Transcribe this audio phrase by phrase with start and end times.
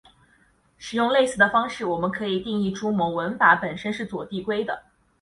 [0.79, 4.83] 使用类似的方式我们可以定义出某文法本身是左递归的。